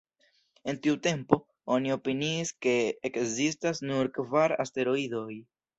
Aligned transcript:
En 0.71 0.79
tiu 0.85 0.95
tempo, 1.07 1.39
oni 1.77 1.93
opiniis 1.97 2.55
ke 2.67 2.75
ekzistas 3.11 3.87
nur 3.91 4.15
kvar 4.19 4.61
asteroidoj. 4.67 5.33